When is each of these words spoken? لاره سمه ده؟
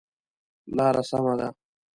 لاره 0.77 1.03
سمه 1.09 1.33
ده؟ 1.39 1.47